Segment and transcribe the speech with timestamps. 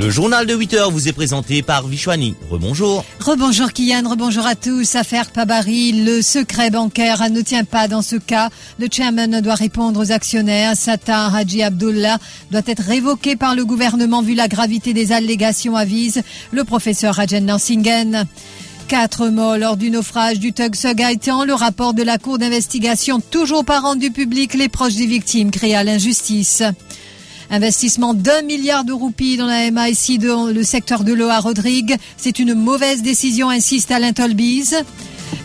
[0.00, 2.34] Le journal de 8 heures vous est présenté par Vishwani.
[2.50, 3.04] Rebonjour.
[3.20, 4.96] Rebonjour Kian, rebonjour à tous.
[4.96, 8.48] Affaire Pabari, le secret bancaire ne tient pas dans ce cas.
[8.78, 10.74] Le chairman doit répondre aux actionnaires.
[10.74, 12.16] Satan Haji Abdullah
[12.50, 17.44] doit être révoqué par le gouvernement vu la gravité des allégations, avise le professeur Rajen
[17.44, 18.24] Nansingen.
[18.88, 21.44] Quatre morts lors du naufrage du Tug Gaëtan.
[21.44, 24.54] Le rapport de la Cour d'investigation toujours pas rendu public.
[24.54, 26.62] Les proches des victimes créent à l'injustice.
[27.50, 31.96] Investissement d'un milliard de roupies dans la MIC dans le secteur de l'eau à Rodrigue.
[32.16, 34.76] C'est une mauvaise décision, insiste Alain Tolbiz.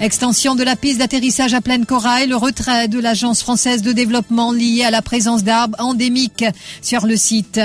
[0.01, 4.51] Extension de la piste d'atterrissage à pleine corail, le retrait de l'Agence française de développement
[4.51, 6.45] lié à la présence d'arbres endémiques
[6.81, 7.59] sur le site.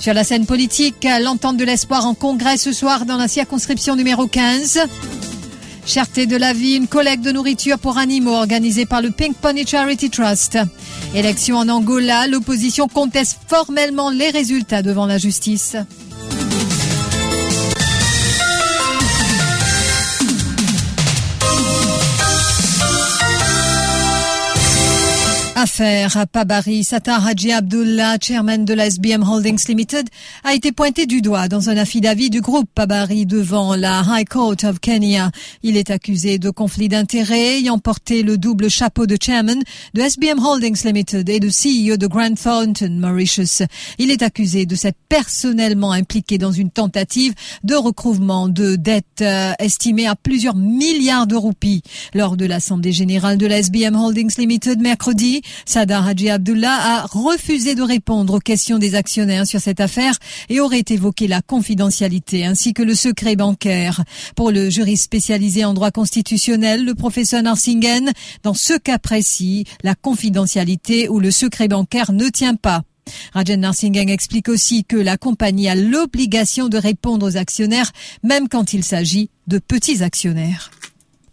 [0.00, 4.26] Sur la scène politique, l'entente de l'espoir en congrès ce soir dans la circonscription numéro
[4.26, 4.80] 15.
[5.86, 9.66] Cherté de la vie, une collecte de nourriture pour animaux organisée par le Pink Pony
[9.66, 10.58] Charity Trust.
[11.14, 15.76] Élection en Angola, l'opposition conteste formellement les résultats devant la justice.
[25.64, 30.06] Affaire à Pabari, Satar Haji Abdullah, chairman de la SBM Holdings Limited,
[30.44, 34.56] a été pointé du doigt dans un affidavit du groupe Pabari devant la High Court
[34.64, 35.30] of Kenya.
[35.62, 39.62] Il est accusé de conflit d'intérêts ayant porté le double chapeau de chairman
[39.94, 43.62] de SBM Holdings Limited et de CEO de Grand Thornton, Mauritius.
[43.96, 49.52] Il est accusé de s'être personnellement impliqué dans une tentative de recouvrement de dettes euh,
[49.58, 51.82] estimées à plusieurs milliards de roupies.
[52.12, 57.74] Lors de l'Assemblée générale de la SBM Holdings Limited mercredi, Sadar Haji Abdullah a refusé
[57.74, 62.74] de répondre aux questions des actionnaires sur cette affaire et aurait évoqué la confidentialité ainsi
[62.74, 64.02] que le secret bancaire.
[64.36, 68.12] Pour le juriste spécialisé en droit constitutionnel, le professeur Narsingen,
[68.42, 72.82] dans ce cas précis, la confidentialité ou le secret bancaire ne tient pas.
[73.32, 77.92] Rajan Narsingh explique aussi que la compagnie a l'obligation de répondre aux actionnaires,
[78.22, 80.70] même quand il s'agit de petits actionnaires.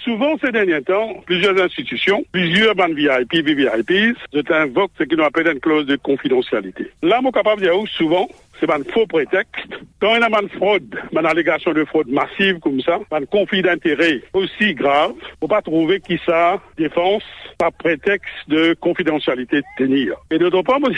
[0.04, 5.48] Souvent, ces derniers temps, plusieurs institutions, plusieurs bandes VIP, VVIPs, je invoquent ce qu'on appelle
[5.48, 6.92] une clause de confidentialité.
[7.04, 8.28] Là, suis capable de dire souvent,
[8.62, 9.68] c'est un faux prétexte.
[10.00, 13.62] Quand il y a une fraude, une allégation de fraude massive comme ça, un conflit
[13.62, 17.24] d'intérêt aussi grave, faut pas trouver qui ça défense
[17.58, 20.16] par prétexte de confidentialité tenir.
[20.30, 20.90] Et d'autre part, moi,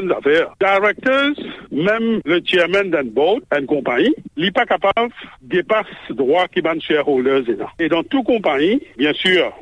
[0.00, 0.54] une affaire.
[0.60, 5.12] Directors, même le chairman d'un board, une compagnie, n'est pas capable
[5.42, 7.42] dépasse droit qui ban shareholders
[7.78, 9.52] et dans toute compagnie, bien sûr,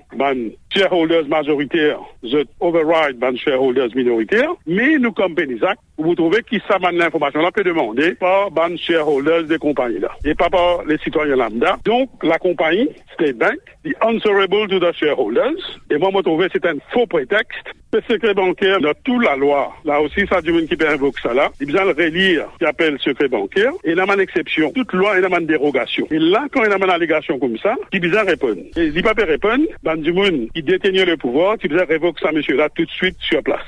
[0.73, 6.79] shareholders majoritaires, the override ban shareholders minoritaires, mais nous comme Benisac, vous trouvez qui ça
[6.93, 11.37] l'information là peut demander par ban shareholders des compagnies là et pas par les citoyens
[11.37, 11.77] lambda.
[11.85, 15.81] Donc la compagnie State Bank, the answerable to the shareholders.
[15.91, 17.67] Et moi, je trouve c'est un faux prétexte.
[17.93, 21.21] Le secret bancaire dans toute la loi, là aussi, ça du monde qui peut invoquer
[21.23, 21.51] ça là.
[21.61, 23.73] Il besoin de relire ce qu'il appelle secret bancaire.
[23.83, 24.71] Et a une exception.
[24.73, 26.07] Toute loi, il y a une dérogation.
[26.11, 28.61] Et là, quand il a une allégation comme ça, il besoin de répondre.
[28.77, 32.21] Et il pas répondre, ben du monde qui détenait le pouvoir, il besoin de révoquer
[32.23, 33.61] ça, monsieur là, tout de suite sur place.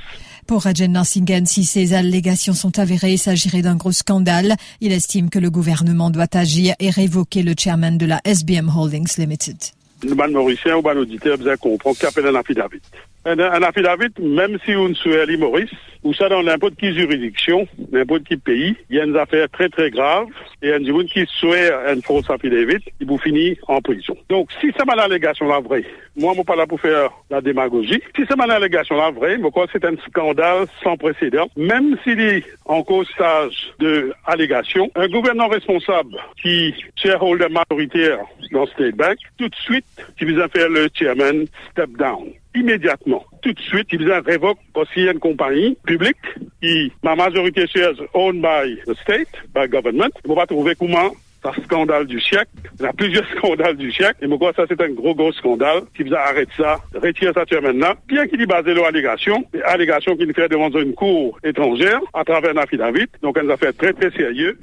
[0.47, 4.55] Pour Rajen Narsingen, si ces allégations sont avérées, il s'agirait d'un gros scandale.
[4.81, 9.17] Il estime que le gouvernement doit agir et révoquer le chairman de la SBM Holdings
[9.19, 9.57] Limited.
[10.03, 12.83] Le ban mauricien ou ban auditeur besoin comprendre qu'il appelle un affidavit.
[13.25, 15.71] Un, un affidavit, même si on souhaite l'île Maurice,
[16.03, 19.69] ou ça dans n'importe quelle juridiction, n'importe quel pays, il y a une affaire très
[19.69, 20.27] très grave,
[20.61, 24.17] et un monde qui souhaite un fausse affidavit, il vous finit en prison.
[24.29, 25.85] Donc, si c'est ma allégation la vraie,
[26.17, 28.03] moi, je suis pas là pour faire la démagogie.
[28.17, 31.49] Si c'est ma allégation la vraie, je crois que c'est un scandale sans précédent.
[31.57, 38.19] Même s'il est en cause stage de allégation, un gouvernement responsable qui shareholder majoritaire
[38.51, 39.87] dans State Bank, tout de suite,
[40.19, 43.25] qui vient faire le chairman step down immédiatement.
[43.43, 46.17] Tout de suite, ils révoquent aussi une compagnie publique
[46.61, 50.11] qui, ma majorité shares owned by the state, by government.
[50.29, 51.13] On va trouver comment
[51.45, 52.51] un scandale du siècle.
[52.79, 54.17] Il y a plusieurs scandales du siècle.
[54.23, 57.95] Et moi, ça, c'est un gros, gros scandale qui vous arrête ça, retire ça maintenant.
[58.07, 62.57] Bien qu'il y basé sur allégation, allégation qu'il fait devant une cour étrangère à travers
[62.57, 63.07] un affidavit.
[63.23, 64.59] Donc, elle nous a fait très, très sérieux.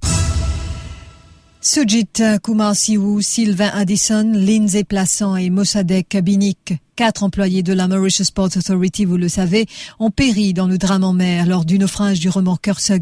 [1.72, 8.30] Sujit Kumar Siwu, Sylvain Addison, Lindsay Plassant et Mossadegh Binik, quatre employés de la Mauritius
[8.30, 9.68] Sport Authority, vous le savez,
[10.00, 12.98] ont péri dans le drame en mer lors du naufrage du remorqueur Sir.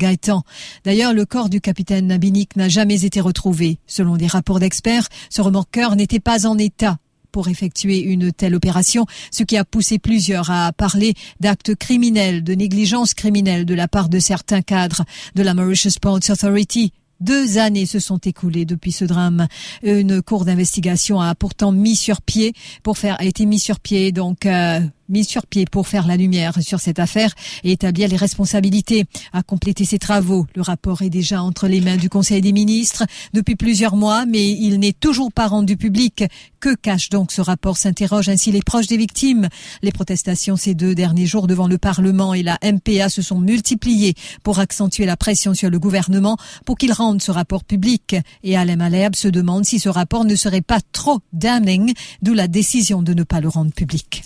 [0.84, 3.80] D'ailleurs, le corps du capitaine Binik n'a jamais été retrouvé.
[3.88, 6.98] Selon des rapports d'experts, ce remorqueur n'était pas en état
[7.31, 12.52] pour effectuer une telle opération, ce qui a poussé plusieurs à parler d'actes criminels, de
[12.52, 15.06] négligence criminelle de la part de certains cadres
[15.36, 16.92] de la Mauritius Sports Authority.
[17.19, 19.48] Deux années se sont écoulées depuis ce drame.
[19.84, 22.54] Une cour d'investigation a pourtant mis sur pied
[22.84, 26.18] pour faire a été mis sur pied donc euh, mis sur pied pour faire la
[26.18, 27.33] lumière sur cette affaire
[27.63, 29.06] et établir les responsabilités.
[29.33, 33.06] À compléter ses travaux, le rapport est déjà entre les mains du Conseil des ministres
[33.33, 36.24] depuis plusieurs mois, mais il n'est toujours pas rendu public.
[36.59, 39.48] Que cache donc ce rapport s'interroge ainsi les proches des victimes.
[39.81, 44.15] Les protestations ces deux derniers jours devant le Parlement et la MPA se sont multipliées
[44.44, 48.15] pour accentuer la pression sur le gouvernement pour qu'il rende ce rapport public.
[48.44, 52.48] Et Alain Malherbe se demande si ce rapport ne serait pas trop damning, d'où la
[52.48, 54.24] décision de ne pas le rendre public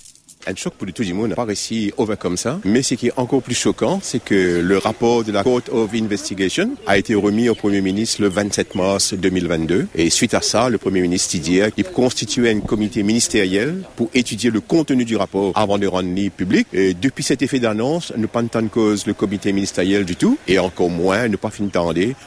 [0.48, 2.60] un choc pour le monde, pas réussi over comme ça.
[2.64, 5.94] Mais ce qui est encore plus choquant, c'est que le rapport de la Court of
[5.94, 9.88] Investigation a été remis au Premier ministre le 27 mars 2022.
[9.96, 14.50] Et suite à ça, le Premier ministre dit qu'il constituait un comité ministériel pour étudier
[14.50, 16.68] le contenu du rapport avant de rendre public.
[16.74, 20.60] Et depuis cet effet d'annonce, ne pas entendre cause le comité ministériel du tout, et
[20.60, 21.72] encore moins ne pas finir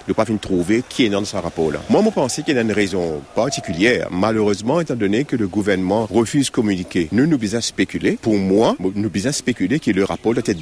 [0.09, 1.81] ne pas finir trouver qui est dans ce rapport-là.
[1.91, 4.09] Moi, je pense qu'il y a une raison particulière.
[4.11, 8.77] Malheureusement, étant donné que le gouvernement refuse de communiquer, nous nous à spéculer pour moi,
[8.95, 10.59] nous besoin spéculer que le rapport doit être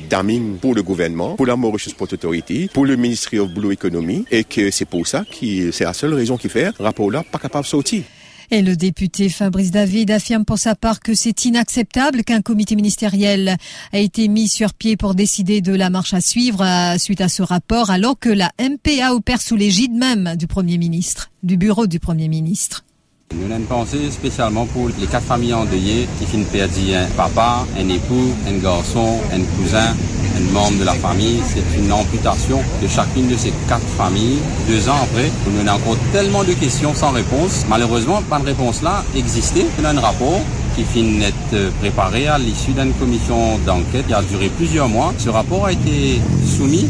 [0.60, 4.44] pour le gouvernement, pour la Mauritius Port Authority, pour le Ministry of Blue Economy, et
[4.44, 7.64] que c'est pour ça que c'est la seule raison qui fait le rapport-là pas capable
[7.64, 8.02] de sortir.
[8.50, 13.56] Et le député Fabrice David affirme pour sa part que c'est inacceptable qu'un comité ministériel
[13.92, 16.62] a été mis sur pied pour décider de la marche à suivre
[16.98, 21.30] suite à ce rapport, alors que la MPA opère sous l'égide même du Premier ministre,
[21.42, 22.84] du bureau du Premier ministre.
[23.34, 27.88] Nous avons pensé spécialement pour les quatre familles endeuillées qui finissent perdre un papa, un
[27.88, 29.94] époux, un garçon, un cousin,
[30.36, 31.40] un membre de la famille.
[31.48, 34.38] C'est une amputation de chacune de ces quatre familles.
[34.68, 37.64] Deux ans après, nous avons encore tellement de questions sans réponse.
[37.68, 39.66] Malheureusement, pas de réponse là existait.
[39.80, 40.40] On a un rapport
[40.76, 45.12] qui finit d'être préparé à l'issue d'une commission d'enquête qui a duré plusieurs mois.
[45.18, 46.86] Ce rapport a été soumis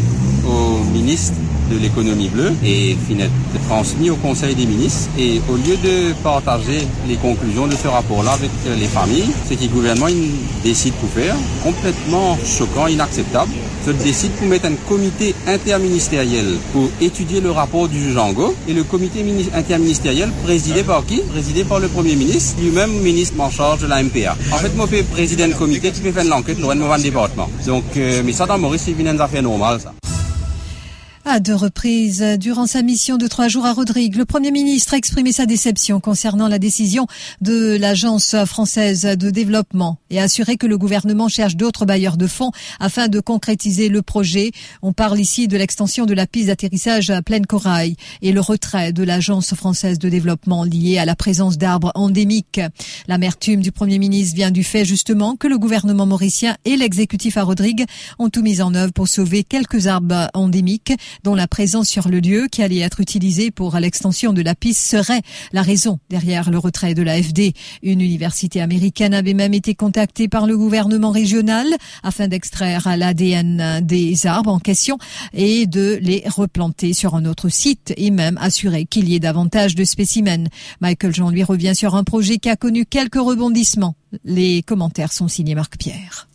[0.47, 1.35] au ministre
[1.73, 3.25] de l'économie bleue et finit
[3.69, 5.09] transmis au Conseil des ministres.
[5.19, 9.69] Et au lieu de partager les conclusions de ce rapport-là avec les familles, ce le
[9.69, 10.07] gouvernement
[10.65, 13.53] décide pour faire, complètement choquant, inacceptable,
[13.85, 18.55] se décide pour mettre un comité interministériel pour étudier le rapport du juge Ango.
[18.69, 21.21] Et le comité interministériel présidé par qui?
[21.33, 24.37] Présidé par le Premier ministre, lui-même ministre en charge de la MPA.
[24.53, 27.49] En fait, moi, je suis président du comité qui fait l'enquête, avons un département.
[27.67, 29.93] Donc, euh, mais ça dans Maurice, c'est une affaire normale, ça.
[31.35, 34.99] À deux reprises, durant sa mission de trois jours à Rodrigue, le Premier ministre a
[34.99, 37.07] exprimé sa déception concernant la décision
[37.41, 42.27] de l'Agence française de développement et a assuré que le gouvernement cherche d'autres bailleurs de
[42.27, 42.51] fonds
[42.81, 44.51] afin de concrétiser le projet.
[44.83, 48.93] On parle ici de l'extension de la piste d'atterrissage à Pleine Corail et le retrait
[48.93, 52.61] de l'Agence française de développement lié à la présence d'arbres endémiques.
[53.09, 57.43] L'amertume du Premier ministre vient du fait justement que le gouvernement mauricien et l'exécutif à
[57.43, 57.87] Rodrigue
[58.19, 60.93] ont tout mis en œuvre pour sauver quelques arbres endémiques
[61.25, 64.81] dont la présence sur le lieu qui allait être utilisé pour l'extension de la piste
[64.81, 65.23] serait
[65.53, 67.53] la raison derrière le retrait de l'AFD.
[67.83, 71.67] Une université américaine avait même été contactée par le gouvernement régional
[72.03, 74.99] afin d'extraire l'ADN des arbres en question
[75.33, 79.75] et de les replanter sur un autre site et même assurer qu'il y ait davantage
[79.75, 80.49] de spécimens.
[80.81, 83.95] Michael Jean lui revient sur un projet qui a connu quelques rebondissements.
[84.25, 86.29] Les commentaires sont signés Marc Pierre.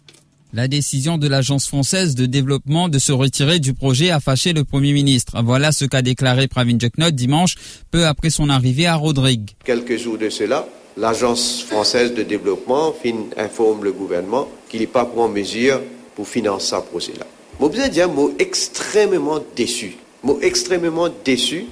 [0.54, 4.64] La décision de l'Agence française de développement de se retirer du projet a fâché le
[4.64, 5.42] Premier ministre.
[5.44, 7.56] Voilà ce qu'a déclaré Pravin Jeknot dimanche,
[7.92, 9.52] peu après son arrivée à Rodrigue.
[9.66, 12.94] Quelques jours de cela, l'Agence française de développement
[13.36, 15.81] informe le gouvernement qu'il n'est pas en mesure
[16.16, 17.28] pour financer ce projet-là.
[17.60, 19.98] Je dire un extrêmement déçu.
[20.24, 21.66] Mot extrêmement déçu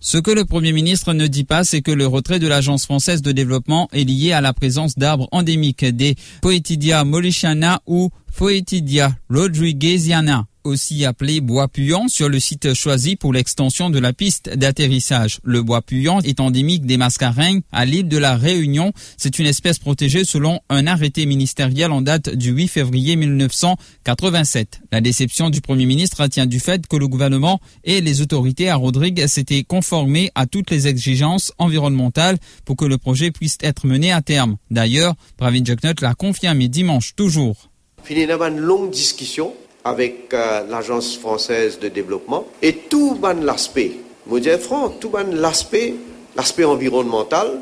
[0.00, 3.22] Ce que le Premier ministre ne dit pas, c'est que le retrait de l'Agence française
[3.22, 10.46] de développement est lié à la présence d'arbres endémiques des Poetidia mauritiana ou Poetidia rodriguesiana
[10.68, 15.40] aussi appelé bois puant sur le site choisi pour l'extension de la piste d'atterrissage.
[15.42, 18.92] Le bois puant est endémique des Mascareignes à l'île de la Réunion.
[19.16, 24.80] C'est une espèce protégée selon un arrêté ministériel en date du 8 février 1987.
[24.92, 28.76] La déception du Premier ministre tient du fait que le gouvernement et les autorités à
[28.76, 34.12] Rodrigue s'étaient conformés à toutes les exigences environnementales pour que le projet puisse être mené
[34.12, 34.56] à terme.
[34.70, 37.70] D'ailleurs, Pravin Jeknut l'a confirmé dimanche toujours.
[38.10, 39.52] une longue discussion
[39.84, 42.46] avec euh, l'Agence française de développement.
[42.62, 43.92] Et tout l'aspect,
[44.30, 45.94] je franc, tout l'aspect,
[46.36, 47.60] l'aspect environnemental,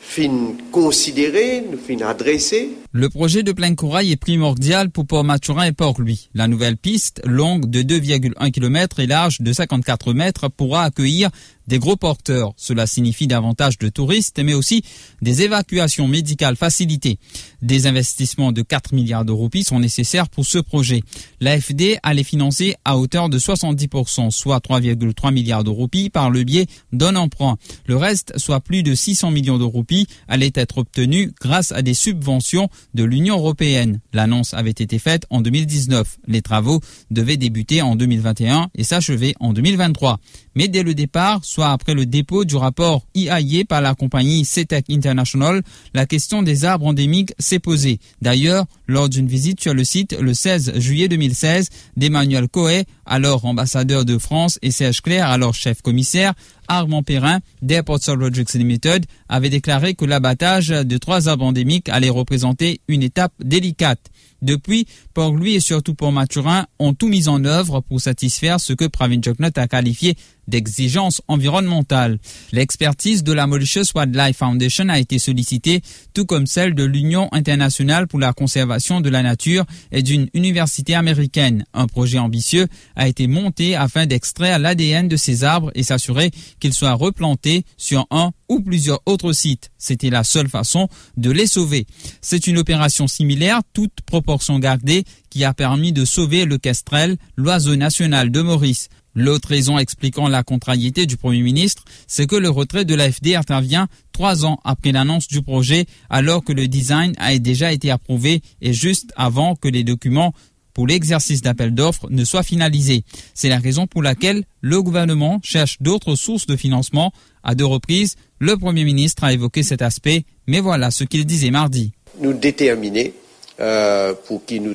[0.00, 2.70] fin considéré, fin adressé.
[2.96, 6.28] Le projet de plein corail est primordial pour Port-Maturin et Port-Louis.
[6.32, 11.30] La nouvelle piste, longue de 2,1 km et large de 54 mètres, pourra accueillir
[11.66, 12.52] des gros porteurs.
[12.56, 14.82] Cela signifie davantage de touristes, mais aussi
[15.22, 17.18] des évacuations médicales facilitées.
[17.62, 21.02] Des investissements de 4 milliards de roupies sont nécessaires pour ce projet.
[21.40, 26.66] L'AFD allait financer à hauteur de 70%, soit 3,3 milliards de roupies par le biais
[26.92, 27.56] d'un emprunt.
[27.86, 31.94] Le reste, soit plus de 600 millions de roupies, allait être obtenu grâce à des
[31.94, 34.00] subventions de l'Union européenne.
[34.12, 36.18] L'annonce avait été faite en 2019.
[36.26, 40.18] Les travaux devaient débuter en 2021 et s'achever en 2023.
[40.54, 44.86] Mais dès le départ, soit après le dépôt du rapport IAIE par la compagnie CETEC
[44.90, 45.62] International,
[45.94, 47.98] la question des arbres endémiques s'est posée.
[48.22, 54.04] D'ailleurs, lors d'une visite sur le site le 16 juillet 2016 d'Emmanuel Coé, alors ambassadeur
[54.04, 56.34] de France, et Serge Claire, alors chef commissaire,
[56.68, 62.80] Armand Perrin d'Airport Projects Limited avait déclaré que l'abattage de trois arbres endémiques allait représenter
[62.88, 64.10] une étape délicate.
[64.42, 69.20] Depuis, Port-Louis et surtout Port-Maturin ont tout mis en œuvre pour satisfaire ce que Pravin
[69.22, 70.16] Joknot a qualifié
[70.48, 72.18] d'exigence environnementale.
[72.52, 75.82] L'expertise de la Mauritius Wildlife Foundation a été sollicitée,
[76.12, 80.94] tout comme celle de l'Union internationale pour la conservation de la nature et d'une université
[80.94, 81.64] américaine.
[81.74, 86.74] Un projet ambitieux a été monté afin d'extraire l'ADN de ces arbres et s'assurer qu'ils
[86.74, 89.70] soient replantés sur un ou plusieurs autres sites.
[89.78, 91.86] C'était la seule façon de les sauver.
[92.20, 97.76] C'est une opération similaire, toute proportion gardée, qui a permis de sauver le kestrel, l'oiseau
[97.76, 98.88] national de Maurice.
[99.14, 103.88] L'autre raison expliquant la contrariété du Premier ministre, c'est que le retrait de l'AFD intervient
[104.12, 108.72] trois ans après l'annonce du projet, alors que le design a déjà été approuvé et
[108.72, 110.34] juste avant que les documents
[110.74, 113.04] pour l'exercice d'appel d'offres ne soient finalisés.
[113.32, 117.12] C'est la raison pour laquelle le gouvernement cherche d'autres sources de financement.
[117.44, 121.52] À deux reprises, le Premier ministre a évoqué cet aspect, mais voilà ce qu'il disait
[121.52, 121.92] mardi.
[122.20, 123.14] Nous déterminer
[123.60, 124.74] euh, pour qu'ils nous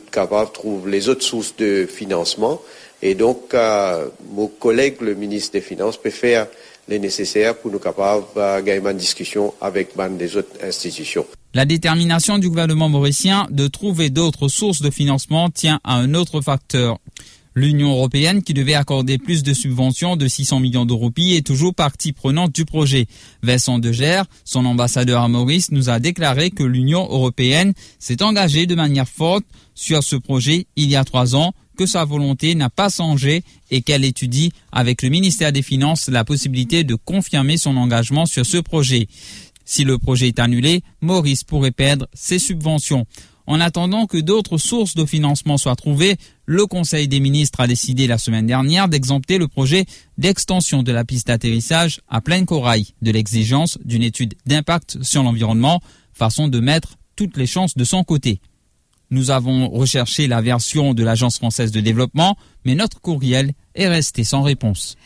[0.53, 2.61] trouver les autres sources de financement
[3.01, 6.47] et donc, euh, mon collègue, le ministre des Finances, peut faire
[6.87, 9.89] les nécessaires pour nous capables de gagner une discussion avec
[10.19, 11.25] les autres institutions.
[11.53, 16.41] La détermination du gouvernement mauricien de trouver d'autres sources de financement tient à un autre
[16.41, 16.97] facteur.
[17.55, 22.13] L'Union européenne, qui devait accorder plus de subventions de 600 millions d'euros, est toujours partie
[22.13, 23.07] prenante du projet.
[23.41, 28.75] Vincent Deger, son ambassadeur à Maurice, nous a déclaré que l'Union européenne s'est engagée de
[28.75, 32.89] manière forte sur ce projet il y a trois ans que sa volonté n'a pas
[32.89, 38.25] changé et qu'elle étudie avec le ministère des Finances la possibilité de confirmer son engagement
[38.25, 39.07] sur ce projet.
[39.63, 43.05] Si le projet est annulé, Maurice pourrait perdre ses subventions.
[43.47, 48.07] En attendant que d'autres sources de financement soient trouvées, le Conseil des ministres a décidé
[48.07, 49.85] la semaine dernière d'exempter le projet
[50.17, 55.79] d'extension de la piste d'atterrissage à pleine corail de l'exigence d'une étude d'impact sur l'environnement,
[56.11, 58.41] façon de mettre toutes les chances de son côté.
[59.11, 64.23] Nous avons recherché la version de l'Agence française de développement, mais notre courriel est resté
[64.23, 64.97] sans réponse.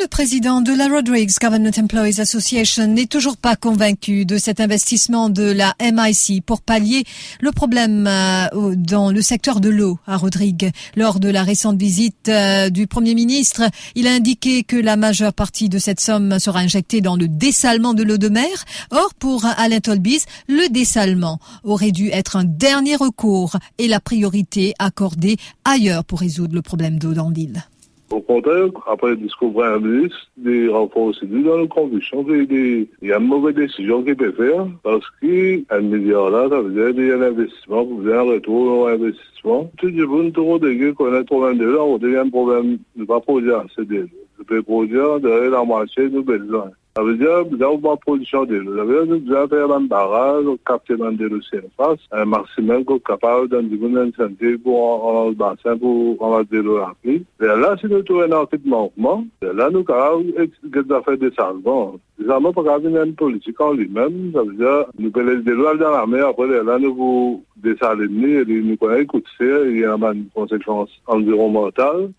[0.00, 5.28] Le président de la Rodrigues Government Employees Association n'est toujours pas convaincu de cet investissement
[5.28, 7.04] de la MIC pour pallier
[7.40, 10.70] le problème euh, dans le secteur de l'eau à Rodrigues.
[10.96, 13.62] Lors de la récente visite euh, du Premier ministre,
[13.94, 17.92] il a indiqué que la majeure partie de cette somme sera injectée dans le dessalement
[17.92, 18.64] de l'eau de mer.
[18.90, 24.72] Or, pour Alain Tolbis, le dessalement aurait dû être un dernier recours et la priorité
[24.78, 27.64] accordée ailleurs pour résoudre le problème d'eau dans l'île.
[28.12, 33.12] Au contraire, après le discours Premier ministre, des renforts aussi dans la conviction qu'il y
[33.12, 37.22] a une mauvaise décision qu'il peut faire parce qu'un milliard là, ça veut dire un
[37.22, 39.70] investissement pour faire un retour à investissement.
[39.78, 43.20] Tout le monde trop dégueu qu'on a problème de on devient un problème de pas
[43.20, 44.06] produire assez d'eau.
[44.38, 46.72] Je peux produire derrière la moitié de besoins.
[46.96, 48.76] Ça veut dire que nous avons pas production de l'eau.
[48.76, 52.84] Ça veut dire que nous avons faire un barrage, capter de l'eau surface, un maximum
[52.84, 57.24] qu'on capable d'un un santé pour un bassin pour de l'eau remplie.
[57.40, 61.94] Et là, si nous trouvons un petit manquement, là, nous avons fait des changements.
[62.18, 64.32] Nous n'avons pas une politique en lui-même.
[64.34, 66.26] Ça veut dire nous pouvons laisser de l'eau dans la mer.
[66.26, 69.26] Après, là, nous pouvons désaliner et nous connaissons écouter.
[69.40, 72.10] Il y a une conséquence environnementale.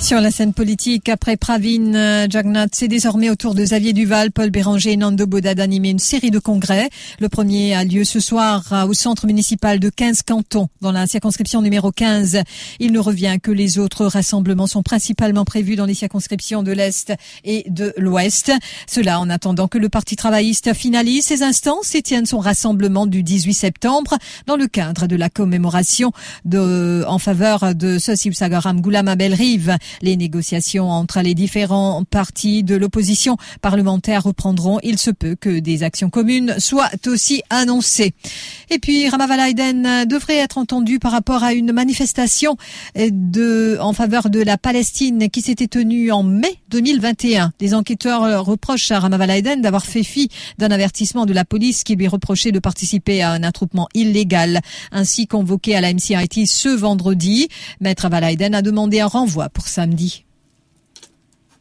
[0.00, 4.32] Sur la scène politique, après Pravin euh, Jagnat, c'est désormais au tour de Xavier Duval,
[4.32, 6.88] Paul Béranger et Nando Boda d'animer une série de congrès.
[7.20, 11.06] Le premier a lieu ce soir euh, au centre municipal de 15 cantons, dans la
[11.06, 12.42] circonscription numéro 15.
[12.80, 17.12] Il ne revient que les autres rassemblements sont principalement prévus dans les circonscriptions de l'Est
[17.44, 18.52] et de l'Ouest.
[18.88, 23.22] Cela en attendant que le Parti travailliste finalise ses instances et tienne son rassemblement du
[23.22, 24.16] 18 septembre
[24.46, 26.10] dans le cadre de la commémoration
[26.46, 29.76] de, en faveur de Sosib Sagaram Goulam Rive.
[30.02, 34.78] Les négociations entre les différents partis de l'opposition parlementaire reprendront.
[34.82, 38.14] Il se peut que des actions communes soient aussi annoncées.
[38.70, 42.56] Et puis, Ramavalaiden devrait être entendu par rapport à une manifestation
[42.96, 47.52] de, en faveur de la Palestine qui s'était tenue en mai 2021.
[47.60, 50.28] Les enquêteurs reprochent à Ramavalaiden d'avoir fait fi
[50.58, 54.60] d'un avertissement de la police qui lui reprochait de participer à un attroupement illégal.
[54.92, 57.48] Ainsi convoqué à la MCIT ce vendredi,
[57.80, 59.68] Maître a demandé un renvoi pour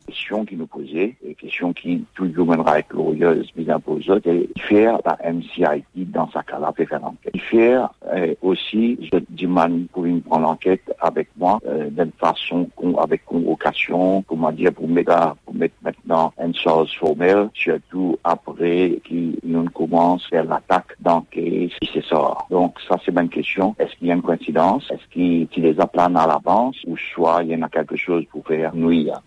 [0.07, 5.17] question qui nous posait, question qui, tout Human Rights Lawyers bien posée, et faire la
[5.31, 7.35] MCIT dans sa cas-là, faire l'enquête.
[7.49, 12.69] Faire euh, aussi, je demande pour une prendre l'enquête avec moi, euh, d'une façon,
[12.99, 19.65] avec convocation, comment dire, pour mettre, pour mettre maintenant une chose formelle, surtout après qu'on
[19.73, 22.37] commence faire l'attaque dans si c'est ça.
[22.49, 23.75] Donc, ça, c'est ma question.
[23.79, 24.89] Est-ce qu'il y a une coïncidence?
[24.91, 26.75] Est-ce qu'il les a planés à l'avance?
[26.87, 29.21] Ou soit il y en a quelque chose pour faire nuire?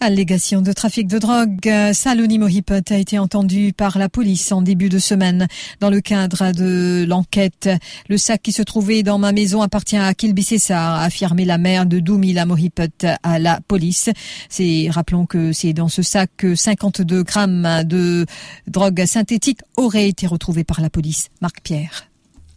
[0.00, 1.45] Allégation de trafic de drogue.
[1.92, 5.46] Saloni Mohipot a été entendu par la police en début de semaine.
[5.80, 7.68] Dans le cadre de l'enquête,
[8.08, 10.12] le sac qui se trouvait dans ma maison appartient à
[10.42, 14.10] Cessar, a affirmé la mère de Doumila Mohipot à la police.
[14.48, 18.26] C'est, rappelons que c'est dans ce sac que 52 grammes de
[18.66, 21.28] drogue synthétique auraient été retrouvés par la police.
[21.40, 22.08] Marc Pierre.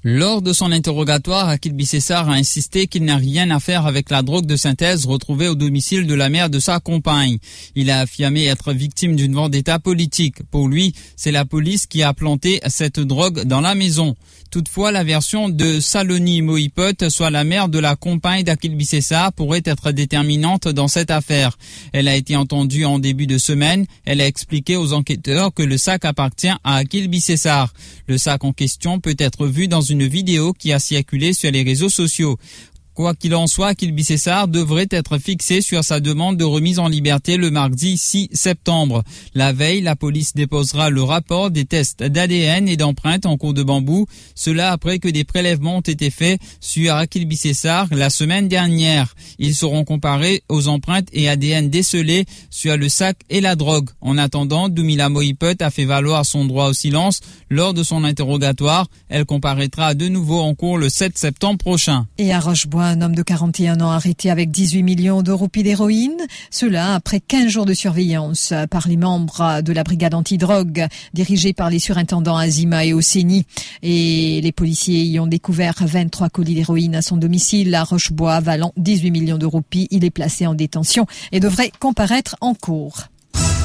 [0.01, 4.21] Lors de son interrogatoire, Akil Bissessar a insisté qu'il n'a rien à faire avec la
[4.21, 7.37] drogue de synthèse retrouvée au domicile de la mère de sa compagne.
[7.75, 10.37] Il a affirmé être victime d'une vendetta politique.
[10.51, 14.15] Pour lui, c'est la police qui a planté cette drogue dans la maison.
[14.51, 19.61] Toutefois, la version de Saloni Moipot, soit la mère de la compagne d'Akil Bissessa, pourrait
[19.65, 21.57] être déterminante dans cette affaire.
[21.91, 23.85] Elle a été entendue en début de semaine.
[24.05, 27.71] Elle a expliqué aux enquêteurs que le sac appartient à Akil Bissessar.
[28.07, 31.63] Le sac en question peut être vu dans une vidéo qui a circulé sur les
[31.63, 32.37] réseaux sociaux.
[32.99, 36.89] Quoi qu'il en soit, Kilby Cessar devrait être fixé sur sa demande de remise en
[36.89, 39.05] liberté le mardi 6 septembre.
[39.33, 43.63] La veille, la police déposera le rapport des tests d'ADN et d'empreintes en cours de
[43.63, 49.15] bambou, cela après que des prélèvements ont été faits sur Kilby Cessar la semaine dernière.
[49.37, 53.91] Ils seront comparés aux empreintes et ADN décelés sur le sac et la drogue.
[54.01, 58.87] En attendant, Doumila Moiput a fait valoir son droit au silence lors de son interrogatoire.
[59.07, 62.05] Elle comparaîtra de nouveau en cours le 7 septembre prochain.
[62.89, 66.17] Un homme de 41 ans arrêté avec 18 millions de roupies d'héroïne.
[66.49, 71.69] Cela après 15 jours de surveillance par les membres de la brigade antidrogue dirigée par
[71.69, 73.45] les surintendants Azima et Osséni.
[73.83, 78.73] Et les policiers y ont découvert 23 colis d'héroïne à son domicile à Rochebois valant
[78.77, 79.87] 18 millions de roupies.
[79.91, 83.03] Il est placé en détention et devrait comparaître en cours.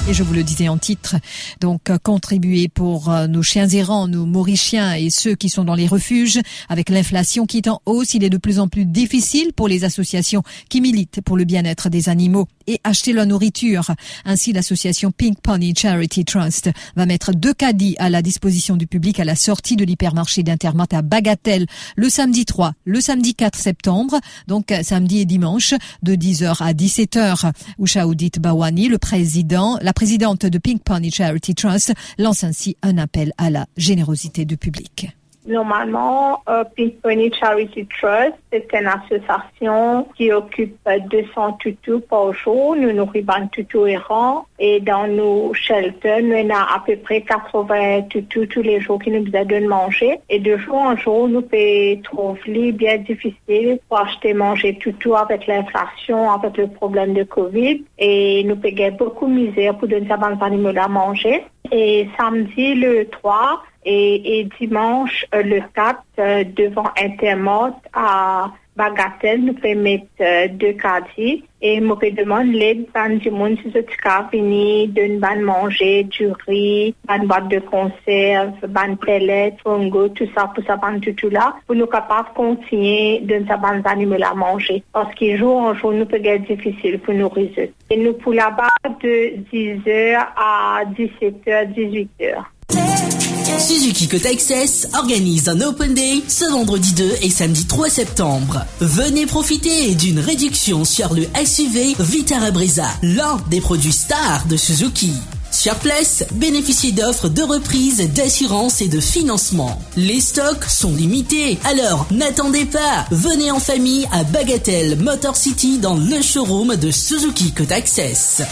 [0.06, 1.16] Et je vous le disais en titre,
[1.62, 5.74] donc euh, contribuer pour euh, nos chiens errants, nos mauriciens et ceux qui sont dans
[5.74, 6.40] les refuges.
[6.68, 9.82] Avec l'inflation qui est en hausse, il est de plus en plus difficile pour les
[9.84, 13.94] associations qui militent pour le bien-être des animaux et acheter leur nourriture.
[14.26, 19.20] Ainsi, l'association Pink Pony Charity Trust va mettre deux caddies à la disposition du public
[19.20, 24.20] à la sortie de l'hypermarché d'Intermat à Bagatelle le samedi 3, le samedi 4 septembre,
[24.48, 27.52] donc euh, samedi et dimanche de 10h à 17h.
[27.78, 33.32] Ushaoudit Bawani, le président, la présidente de Pink Pony Charity Trust lance ainsi un appel
[33.38, 35.08] à la générosité du public.
[35.46, 40.78] Normalement, euh, Pink Pony Charity Trust, c'est une association qui occupe
[41.10, 42.74] 200 toutous par jour.
[42.76, 48.46] Nous nourrissons toutous errants et dans nos shelters, nous avons à peu près 80 toutous
[48.46, 50.18] tous les jours qui nous besoin de manger.
[50.30, 55.46] Et de jour en jour, nous pouvons trouver bien difficile pour acheter manger toutou avec
[55.46, 57.84] l'inflation, avec le problème de Covid.
[57.98, 61.44] Et nous pouvons beaucoup misère pour donner à animaux à manger.
[61.76, 69.54] Et samedi, le 3, et, dimanche, euh, le 4, euh, devant Intermot à Bagatelle, nous
[69.54, 74.28] pouvons mettre euh, deux caddies et nous pouvons demander l'aide du monde si ce cas
[74.32, 80.50] venir d'une ban manger, du riz, une boîte de conserve, ban pellet, fongo, tout ça
[80.52, 84.34] pour ça ban tout là, pour nous capables de continuer de sa ban animaux à
[84.34, 84.82] manger.
[84.92, 87.72] Parce que jour en jour, nous peut être difficile pour nous résoudre.
[87.90, 88.68] Et nous pour là-bas
[89.02, 93.13] de 10h à 17h, 18h.
[93.58, 98.64] Suzuki Kota Access organise un Open Day ce vendredi 2 et samedi 3 septembre.
[98.80, 105.12] Venez profiter d'une réduction sur le SUV Vitara Brisa, l'un des produits stars de Suzuki.
[105.50, 109.80] Sur place, bénéficiez d'offres de reprise, d'assurance et de financement.
[109.96, 113.06] Les stocks sont limités, alors n'attendez pas.
[113.12, 118.42] Venez en famille à Bagatelle Motor City dans le showroom de Suzuki Kota Access.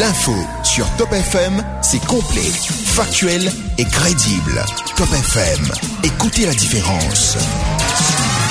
[0.00, 4.64] L'info sur Top FM, c'est complet, factuel et crédible.
[4.96, 5.70] Top FM,
[6.02, 7.36] écoutez la différence.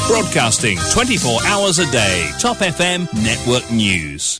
[0.10, 2.26] Broadcasting 24 hours a day.
[2.42, 4.40] Top FM Network News.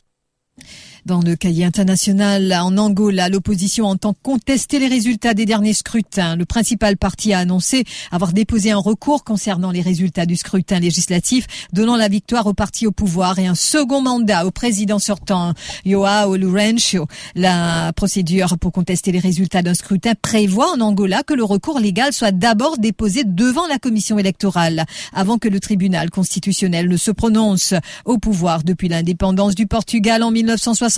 [1.06, 6.36] Dans le cahier international, en Angola, l'opposition entend contester les résultats des derniers scrutins.
[6.36, 11.46] Le principal parti a annoncé avoir déposé un recours concernant les résultats du scrutin législatif,
[11.72, 15.54] donnant la victoire au parti au pouvoir et un second mandat au président sortant,
[15.86, 17.06] Joao Lourenço.
[17.34, 22.12] La procédure pour contester les résultats d'un scrutin prévoit en Angola que le recours légal
[22.12, 24.84] soit d'abord déposé devant la commission électorale,
[25.14, 27.72] avant que le tribunal constitutionnel ne se prononce.
[28.04, 30.89] Au pouvoir depuis l'indépendance du Portugal en 1960,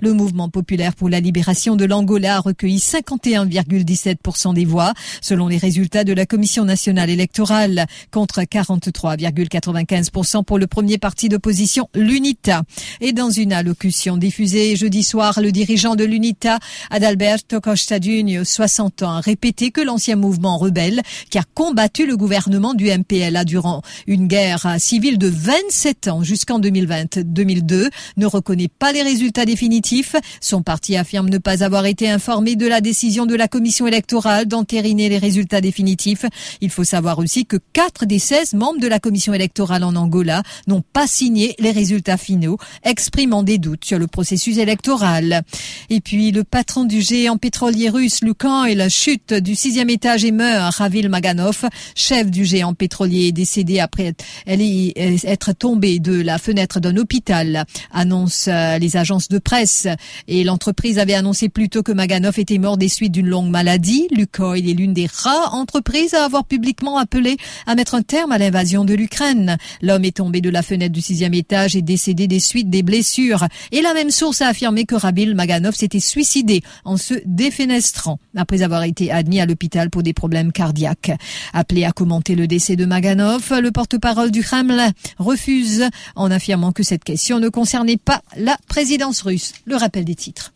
[0.00, 5.58] le mouvement populaire pour la libération de l'Angola a recueilli 51,17% des voix, selon les
[5.58, 12.62] résultats de la Commission nationale électorale, contre 43,95% pour le premier parti d'opposition, l'UNITA.
[13.00, 16.58] Et dans une allocution diffusée jeudi soir, le dirigeant de l'UNITA,
[16.90, 22.16] Adalberto Costa Junior, 60 ans, a répété que l'ancien mouvement rebelle, qui a combattu le
[22.16, 28.87] gouvernement du MPLA durant une guerre civile de 27 ans jusqu'en 2020-2002, ne reconnaît pas
[28.92, 30.16] les résultats définitifs.
[30.40, 34.46] Son parti affirme ne pas avoir été informé de la décision de la commission électorale
[34.46, 36.24] d'entériner les résultats définitifs.
[36.60, 40.42] Il faut savoir aussi que 4 des 16 membres de la commission électorale en Angola
[40.66, 45.42] n'ont pas signé les résultats finaux, exprimant des doutes sur le processus électoral.
[45.90, 50.24] Et puis le patron du géant pétrolier russe Lukan et la chute du sixième étage
[50.24, 50.76] et meurt.
[50.76, 54.14] Ravil Maganov, chef du géant pétrolier, est décédé après
[54.46, 58.48] être tombé de la fenêtre d'un hôpital, annonce
[58.78, 59.86] les agences de presse.
[60.26, 64.08] Et l'entreprise avait annoncé plus tôt que Maganov était mort des suites d'une longue maladie.
[64.10, 67.36] Lukoil est l'une des rares entreprises à avoir publiquement appelé
[67.66, 69.56] à mettre un terme à l'invasion de l'Ukraine.
[69.82, 73.46] L'homme est tombé de la fenêtre du sixième étage et décédé des suites des blessures.
[73.72, 78.62] Et la même source a affirmé que Rabil Maganov s'était suicidé en se défenestrant après
[78.62, 81.12] avoir été admis à l'hôpital pour des problèmes cardiaques.
[81.52, 86.82] Appelé à commenter le décès de Maganov, le porte-parole du Kremlin refuse en affirmant que
[86.82, 89.52] cette question ne concernait pas la présidence russe.
[89.64, 90.52] Le rappel des titres.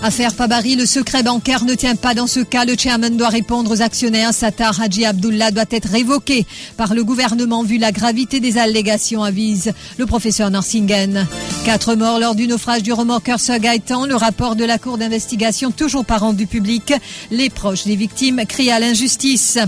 [0.00, 2.64] Affaire Pabari, le secret bancaire ne tient pas dans ce cas.
[2.64, 4.32] Le chairman doit répondre aux actionnaires.
[4.32, 6.46] Satar Haji Abdullah doit être révoqué
[6.76, 11.26] par le gouvernement vu la gravité des allégations, avise le professeur Norsingen.
[11.64, 13.58] Quatre morts lors du naufrage du remorqueur Sir.
[13.58, 16.94] Le rapport de la cour d'investigation toujours pas rendu public.
[17.32, 19.58] Les proches des victimes crient à l'injustice.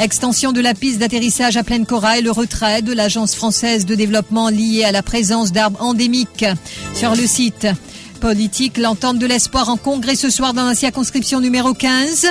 [0.00, 2.22] Extension de la piste d'atterrissage à pleine corail.
[2.22, 6.44] Le retrait de l'agence française de développement lié à la présence d'arbres endémiques
[6.94, 7.68] sur le site
[8.20, 8.76] politique.
[8.76, 12.26] L'entente de l'espoir en congrès ce soir dans la circonscription numéro 15.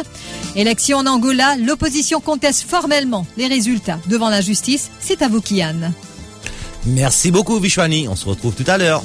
[0.55, 4.91] Élection en Angola, l'opposition conteste formellement les résultats devant la justice.
[4.99, 5.93] C'est à vous, Kian.
[6.85, 8.07] Merci beaucoup, Vishwani.
[8.09, 9.01] On se retrouve tout à l'heure.